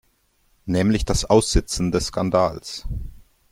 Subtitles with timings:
[0.65, 2.87] Nämlich das Aussitzen des Skandals.